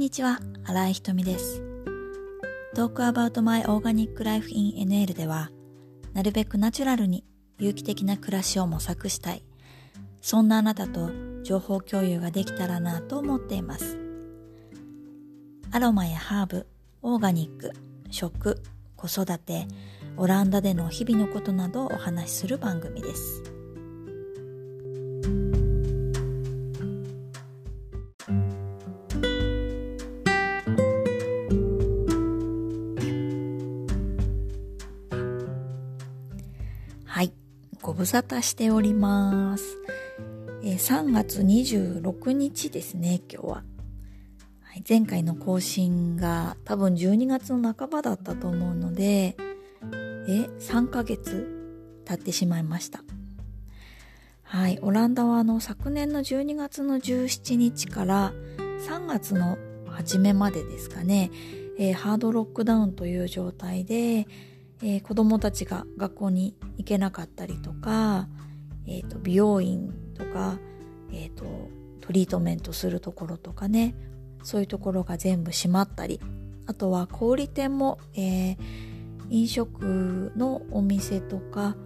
[0.00, 1.62] にちは、新井ひとみです。
[2.74, 5.50] Talk about my organic life in NL では、
[6.14, 7.22] なるべくナチュラルに
[7.58, 9.44] 有機的な暮らしを模索したい。
[10.22, 11.10] そんなあなたと
[11.42, 13.98] 情報共有ができたらなと思っています。
[15.70, 16.66] アロマやハーブ、
[17.02, 17.72] オーガニック、
[18.08, 18.62] 食、
[18.96, 19.68] 子育て、
[20.16, 23.49] オランダでの日々のことなどをお話しする番組です。
[38.00, 39.76] 無沙汰しております。
[40.62, 43.52] えー3月26日ですね、今日は。
[44.62, 49.36] はい、前回の更新が多分12月の半ばだったと思うので、
[50.26, 51.46] え、3ヶ月
[52.06, 53.04] 経ってしまいました。
[54.44, 58.32] はい、オランダはあの昨年の12月の17日から
[58.88, 61.30] 3月の初めまでですかね、
[61.78, 64.26] えーハードロックダウンという状態で、
[64.82, 68.28] えー子供たちが学校に行けなかったりとか、
[68.86, 70.58] えーと美容院とか、
[71.12, 71.44] えーと
[72.00, 73.94] トリートメントするところとかね
[74.42, 76.20] そういうところが全部閉まったり
[76.66, 78.56] あとは小売店も、えー
[79.30, 81.76] 飲食のお店とか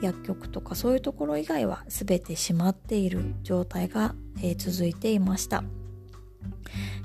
[0.00, 5.62] 薬局とかそういうところ以外は全て閉まっている状態が、えー続いていました。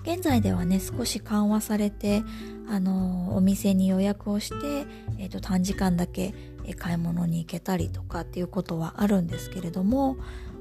[0.04, 2.24] 現在ではね少し緩和されて、
[2.68, 4.86] あのお店に予約をして、
[5.18, 6.34] えーと短時間だけ、
[6.78, 10.18] 買い物に行けたりとかっていうことはあるんですけれども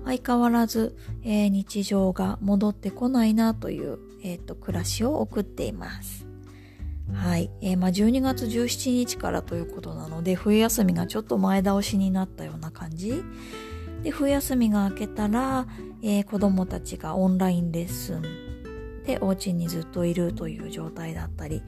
[0.06, 6.26] 相変わらず、えー日常が戻ってこないなという、えーと暮らしを送っています。
[7.12, 13.22] はい、えーまあ、12月17日からということなので冬休みがちょっと前倒しになったような感じ
[14.02, 15.66] で冬休みが明けたら、
[16.02, 18.47] えー子供たちがオンラインレッスン
[19.08, 21.62] でお家にずっといるという状態だったり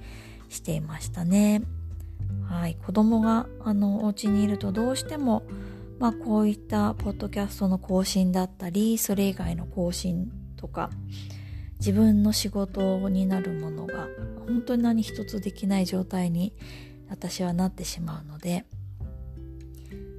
[0.51, 1.63] していましたね。
[2.47, 5.45] はい、子供があのお家にいるとどうしても、
[5.99, 10.91] まあ、こういったポッドキャストの更新だったりそれ以外の更新とか
[11.79, 14.09] 自分の仕事になるものが
[14.47, 16.53] 本当に何一つできない状態に
[17.09, 18.67] 私はなってしまうので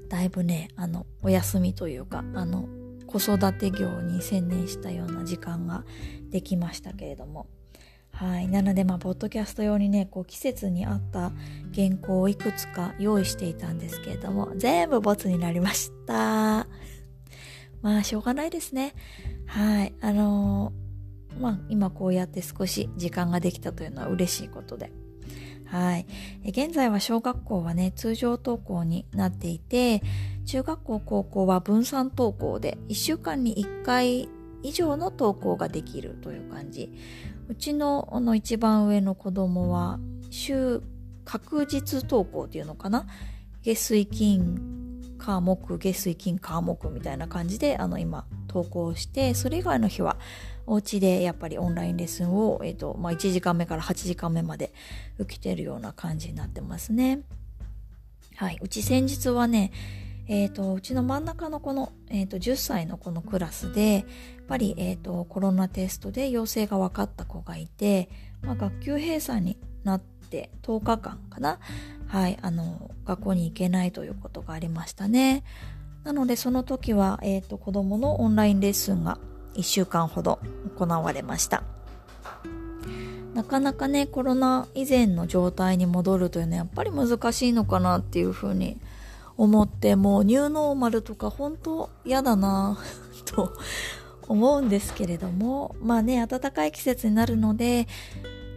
[0.09, 2.67] だいぶねあのお休みというかあの
[3.11, 5.83] 子育て業に専念したような時間が
[6.29, 7.47] できましたけれども
[8.13, 8.47] はい。
[8.47, 11.31] なので、まあ、ポッドキャスト用にね、こう、季節に合った
[11.73, 16.67] 原稿をいくつか用意していたんですけれども、全部ボツになりました。
[17.81, 18.94] まあ、しょうがないですね。
[19.47, 19.94] はい。
[20.01, 20.91] あのー
[21.39, 24.91] まあ、今こうやって少し時間ができたというのは嬉しいことで。
[25.66, 26.05] はい。
[26.45, 30.03] 現在は小学校はね、通常登校になっていて、
[30.51, 34.28] 中学校、高校は分散登校で、1週間に1回
[34.63, 36.91] 以上の登校ができるという感じ。
[37.47, 39.97] うちのの一番上の子供は
[40.29, 40.81] 週
[41.23, 43.07] 確実登校っていうのかな？
[43.63, 50.18] 月水金火木月水金火木みたいな感じであの今登校してそれ以外の日は
[50.68, 54.73] お家でやっぱりオンラインレッスンを、えっとまあ、1時間目から8時間目まで
[55.18, 57.22] 受けてるような感じになってますね。
[58.35, 59.72] はい、うち先日はね
[60.27, 64.03] えー、とうちの真ん中のこの、えー、と10歳の子のクラスでやっ
[64.47, 68.09] ぱり、えー、とコロナテストで陽性が分かった子がいて、
[68.41, 71.59] まあ、学級閉鎖になって10日間かな、
[72.07, 75.43] はい、あの学校に行けないということがありましたね。
[76.03, 79.19] なのでその時は、えー、と子供のオンラインレッスンが
[79.53, 80.39] 1週間ほど
[80.77, 81.63] 行われました。
[83.33, 88.77] なかなかねコロナ以前の状態に戻るというのはやっぱり難しいのかなっていうふうに
[89.41, 92.78] 思ってもうニューノーマルとか本当嫌だな
[93.25, 93.52] と
[94.28, 97.88] 思うんですけれどもまあね暖かい季節になるので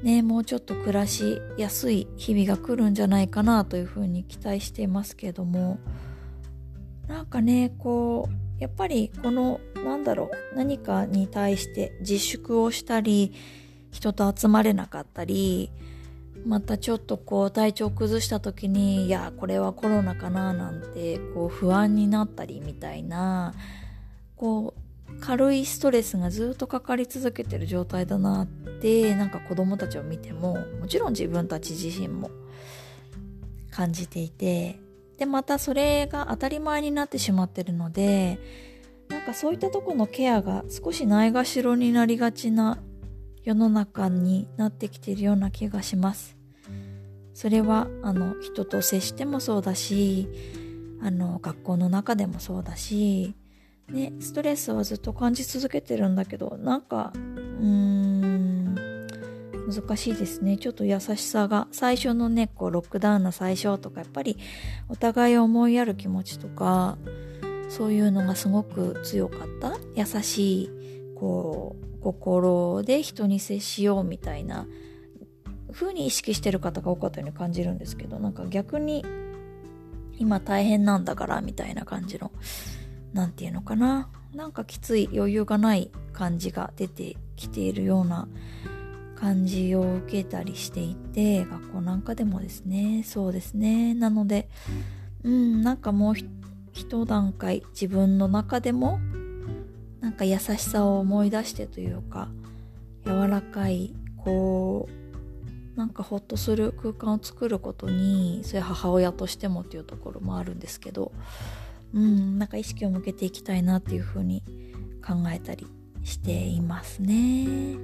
[0.02, 5.78] ねもうちょっと暮らしやすい日々が来るんじゃないかなというふうに期待していますけれども
[7.08, 13.32] なんかねこうやっぱりこのなんだろう何かに対して自粛をしたり
[13.90, 15.70] 人と集まれなかったり
[16.44, 23.54] またちょっとこう体調崩した時にいやこれはコロナかななんてこう不安になったりみたいな
[24.36, 32.30] こう軽いストレスがずっとかかり続けてる状態だなってなんか子供たちを見てももちろん自分たち自身も
[33.70, 34.78] 感じていて
[35.18, 38.38] でまたそれが当たり前になってしまってるので
[39.08, 42.78] なんかそういったとこのケアが少しないがしろになりがちな
[43.44, 46.33] 世の中になってきているような気がします。
[47.34, 50.28] それはあの人と接してもそうだし
[51.02, 53.34] あの学校の中でもそうだし、
[53.88, 58.94] ね、ストレスはずっと感じ続けてるんだけどなんかうーん
[59.66, 60.58] 難しいですね。
[60.58, 64.36] ちょっと優しさが、最初のね、こう、ロックダウンの最初とか、やっぱり、
[64.88, 66.98] お互いを思いやる気持ちとか、
[67.68, 69.78] そういうのがすごく強かった。
[69.94, 70.70] 優しい、
[71.16, 74.66] こう、心で人に接しようみたいな
[75.74, 79.04] 風に意識してる方が多かったように感じるんですけど、なんか逆に、
[80.16, 82.30] 今大変なんだからみたいな感じの、
[83.12, 84.08] なんていうのかな。
[84.34, 88.26] なんかきつい余裕がない感じが出てきているような
[89.14, 94.48] 感じを受けたりしていて学校なんかでもですねそうですねなので
[95.22, 96.14] うんなんかもう
[96.72, 98.98] 一段階自分の中でも
[100.00, 102.28] なんか優しさを思い出してというか
[103.06, 105.03] 柔らかいこう
[105.76, 111.12] なんかほっとする空間を作ることにそういう母親としてもっていうところもあるんですけど
[111.94, 114.42] うんなんか意識を向けていきたいなっていうふうに
[115.04, 115.66] 考えたり
[116.02, 117.76] していますね。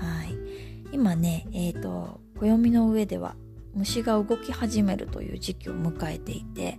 [0.00, 0.36] はい。
[0.92, 3.34] 今ねえ、ー、と暦の上では
[3.74, 6.78] 虫が動き始めるという時期を迎えていて、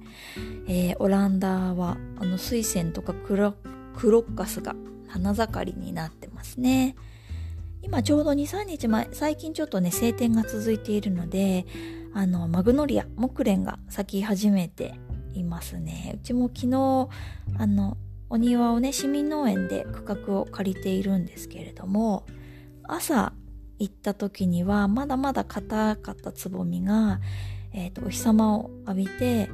[0.67, 3.53] えー、オランダはあの水仙とかクロ
[3.95, 4.75] クロッカスが
[5.07, 6.95] 花盛りになってますね。
[7.87, 11.65] 今ちょうど23日前最近ちょっとね晴天が続いているので
[12.13, 14.95] あのマグノリア木蓮が咲き始めて
[15.33, 16.15] いますね。
[16.15, 17.07] うちも昨日
[17.57, 17.95] あの
[18.29, 22.25] お庭をね市民農園で区画を借りているんですけれども
[22.83, 23.31] 朝
[23.79, 27.21] 行った時にはまだまだ硬かったつぼみが、
[27.71, 29.49] えーと、お日様を浴びて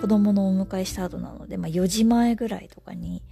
[0.00, 3.22] 子供のお迎えした後なので、まあ、4時前ぐらいとかに、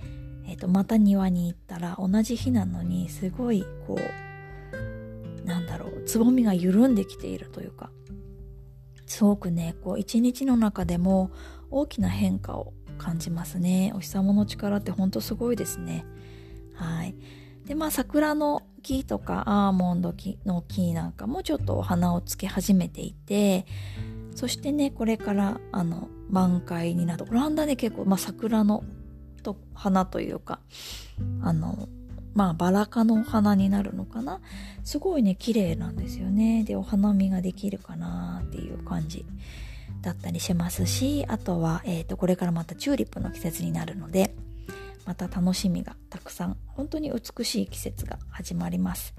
[0.49, 7.91] えーと、また庭に行ったら同じ日なのにすごいこうなんだろうつぼみが緩んできているというか
[9.07, 11.31] すごくねこう一日の中でも
[11.71, 13.93] 大きな変化を感じますね。
[13.95, 16.05] お日様の力ってほんとすごいですね。
[16.75, 17.15] はい。
[17.65, 20.15] でまあ桜の木とかアーモンド
[20.45, 23.67] の木なんかもちょっとお花をつけ始めていて
[24.35, 28.85] そしてねこれからあの満開になるオランダで結構、まあ、桜の
[29.39, 30.61] と花というか
[31.43, 31.89] あの
[32.35, 34.41] まあバラ科のお花になるのかな？
[34.85, 36.65] すごいね綺麗なんですよね。
[36.65, 39.25] でお花見ができるかなっていう感じ
[40.03, 44.35] だったりしますしあとは、えーとこれからまたチューリップの季節になるので
[45.05, 49.15] また楽しみがたくさん本当に美しい季節が始まります。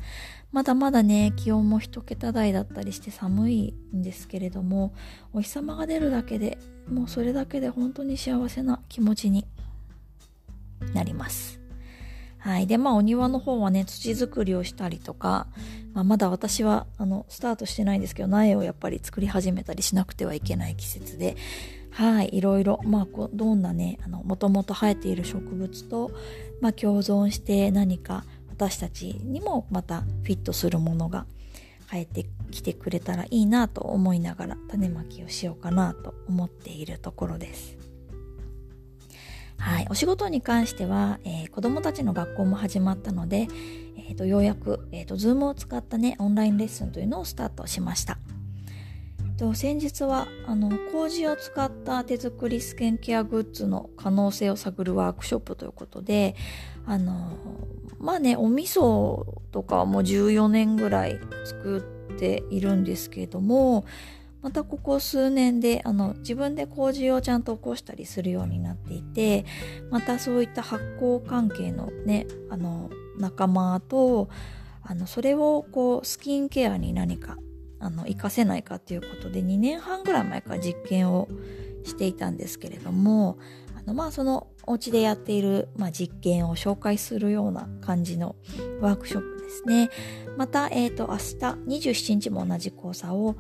[0.51, 4.93] まだまだね気温も一桁台だったりして寒いんですけれども
[5.33, 6.57] お日様が出るだけで
[6.87, 9.45] もうそれだけで本当に幸せな気持ちに
[10.93, 11.59] なります
[12.39, 12.67] はい。
[12.67, 15.47] で、まあ、お庭の方はね、土作りをしたりとか、
[15.93, 21.35] まあ、まだ私は、あの、スタートしてないんですけど、苗をやっぱり作り始めたりしなくてはいけない季節で、
[21.91, 26.11] はい、いろいろ、まあ、こどんなね、あの、もともと生えている植物と、
[26.61, 31.25] まあ、共存して何か私たちにもまたフィットするものが
[31.89, 37.88] 生えてきてくれたらいいなと思いながら種まきをしようかなと思っているところです。
[39.59, 43.47] はい、お仕事に関しては、えー、子供たちの学校も始まったので、
[43.97, 48.17] えーと、ようやく、えーと、Zoom を使ったね、オンラインレッスンというのをスタートしました。
[49.39, 56.35] と先日はあの麹を使った手作りスキンケアグッズの可能性を探るワークショップということで
[56.85, 57.37] あの
[57.99, 61.77] まあねお味噌とかはもう14年ぐらい作
[62.11, 63.85] っているんですけれども
[64.41, 69.45] またここ数年であの自分で麹をちゃんと起こしたりするようになっていて
[69.91, 74.29] またそういった発酵関係のねあの仲間と
[74.81, 77.37] あのそれをこうスキンケアに何か
[77.79, 81.27] あの活かせないかっていうことで2年半ぐらい前から実験を
[81.83, 83.37] していたんですけれども
[83.77, 88.35] あのまあそのお家でやっている、まあ、実験を紹介するような感じの
[88.81, 89.89] ワークショップですね。
[90.37, 91.23] また、えっ、ー、と、明日
[91.81, 93.35] 27日も同じ講座を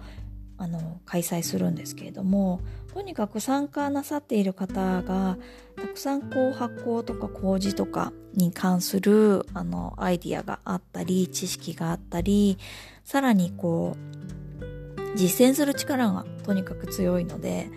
[0.59, 2.59] あの開催するんですけれども
[2.93, 5.37] とにかく参加なさっている方が
[5.77, 12.57] たくさんこう発酵とか麹とかに関するあのアイディアがあったり知識があったり
[13.05, 17.69] さらにこう実践する力がとにかく強いので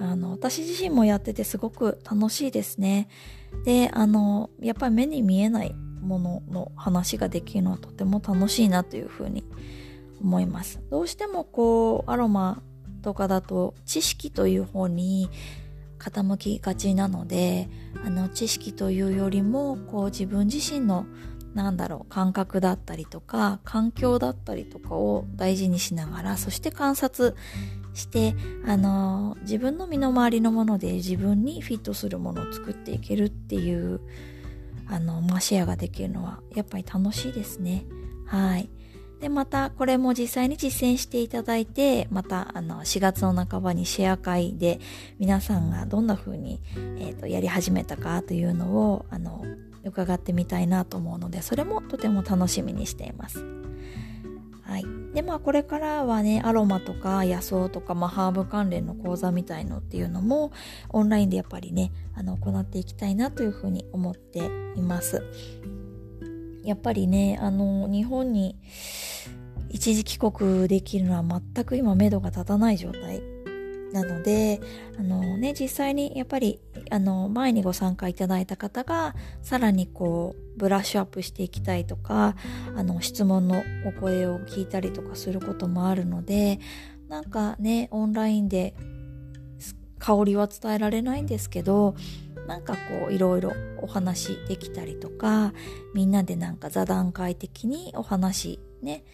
[0.00, 3.08] あの私自身もやっててすごく楽しいですね。
[3.64, 9.83] であのやっぱり目に見えないものの話ができるのはとても楽しいなというふうに思います。
[10.24, 12.62] 思いますどうしてもこうアロマ
[13.02, 15.28] とかだと知識という方に
[15.98, 17.68] 傾きがちなので
[18.04, 21.06] あの知識というよりもこう自分自身の
[21.54, 27.36] なんだろう感覚だったりとか環境だったりとかを大事にしながらそして観察
[27.92, 28.34] して
[28.66, 34.00] あの自分の身の回りのもので自分にフィットするものを作っていけるっていう
[34.88, 37.84] あの、ま、シェアができるのはやっぱり楽しいですね
[38.26, 38.68] はい。
[39.24, 44.80] で、またこれも実際に実践していただいて、またあの4月の半ばにシェア会で
[45.18, 46.60] 皆さんがどんな風に、
[46.98, 49.42] えーと、やり始めたかというのをあの
[49.82, 53.42] 伺ってみたいなと思うので、それもとても楽しみにしています。
[54.60, 54.84] はい。
[55.14, 60.52] で、まあこれからはね、アロマとか野草とか、まあハーブ関連の講座みたいのっていうのも
[60.90, 65.22] オンラインでやっぱりね、あの行っていきたいなというふうに思っています。
[66.64, 68.56] やっぱりね、あの、日本に
[69.70, 73.22] 一時帰国できるのは全く今目処が立たない状態。
[73.92, 74.60] なので、
[74.98, 82.34] あのね、実際にやっぱり、あの、前にご参加いただいた方が、さらにこう、ブラッシュアップしていきたいとか、
[82.74, 86.58] あの、質問のお声を聞いたりとかすることもあるので、
[87.08, 88.74] なんかね、オンラインで
[90.00, 91.94] 香りは伝えられないんですけど、
[92.46, 95.52] なんかこういろいろお話できたりとか
[95.94, 99.04] みんなでなんか座談会的にお話ね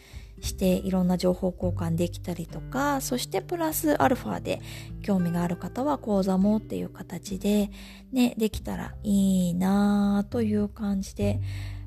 [0.40, 4.60] していろんな情報交換できたりとかそしてプラスアルファで
[5.02, 7.70] 興味がある方は講座もっていう形で
[8.12, 11.40] ねできたらいいなという感じで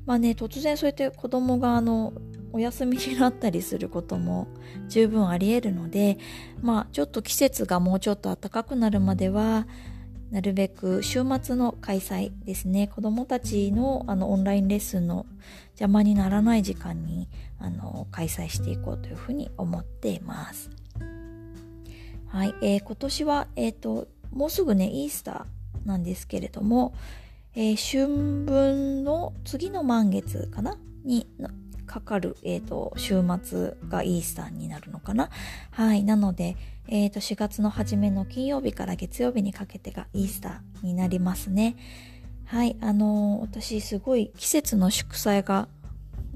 [0.06, 2.12] まあね突然そうやって子供があの
[2.52, 4.46] お休みになったりすることも
[4.88, 6.18] 十分あり得るので
[6.62, 9.66] まあちょっと季節がもうちょっと暖かくなるまでは
[10.30, 12.88] なるべく週末の開催ですね。
[12.88, 15.26] 子どもたちのあのオンラインレッスンの
[15.70, 17.28] 邪魔にならない時間に
[17.58, 20.70] あの開催していこうというふうに思っています。
[22.28, 26.94] はい、えー、今年は、えーと、もうすぐねイースターなんですけれども、
[27.54, 30.76] えー、春分の次の満月かな？
[31.04, 31.28] に
[31.86, 35.30] かかる、えーと、週末がイースターになるのかな？
[35.70, 36.04] はい。
[36.04, 36.56] なので、
[36.88, 41.76] えーと、4月の初めの金曜日から月曜日にかけてがイースターになりますね。
[42.46, 42.76] はい。
[42.80, 45.68] あのー、私すごい季節の祝祭が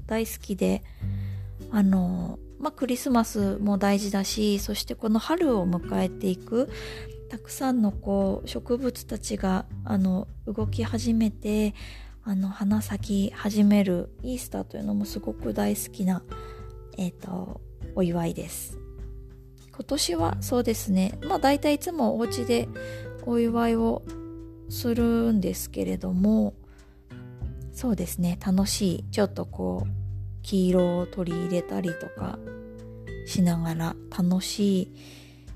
[0.07, 0.83] 大好きで、
[1.71, 6.69] あの、まあ、クリスマスも大事だし、そしてこの春を迎えていく、
[7.29, 11.75] たくさんのこう植物たちがあの動き始めて
[12.23, 16.21] あの花咲き始めるイースターというのもすごく大好きな、
[16.97, 17.61] えーと、
[17.95, 18.77] お祝いです。
[19.71, 21.17] 今年はそうですね。
[21.23, 22.67] まあ大体いつもお家で
[23.25, 24.03] お祝いを
[24.69, 26.53] するんですけれども
[27.71, 28.37] そうですね。
[28.45, 29.03] 楽しい。
[29.11, 29.89] ちょっとこう
[30.41, 32.37] 黄色を取り入れたりとか
[33.25, 34.93] しながら楽しい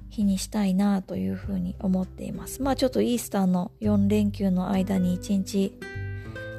[0.10, 2.62] 日にしたいなというふうに思っています。
[2.62, 5.77] まあちょっとイースターの4連休の間に1日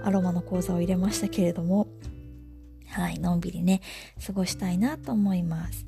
[0.05, 1.89] アロマの講座を入れましたけれども、
[2.89, 3.81] はい、のんびりね、
[4.25, 5.87] 過ごしたいなと思います。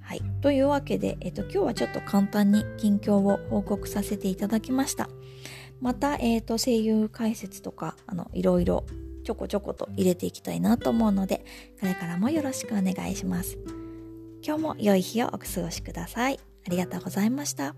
[0.00, 0.22] はい。
[0.40, 5.08] というわけで、えっと、今日はちょっと簡単に近況を報告させていただきました。
[5.80, 8.84] また、えっ、と、声優解説とか、あの、いろいろ
[9.24, 11.44] ちょこちょこと入れていきたいなと思うので、
[11.78, 13.58] これからもよろしくお願いします。
[14.42, 16.40] 今日も良い日をお過ごしください。
[16.66, 17.74] ありがとうございました。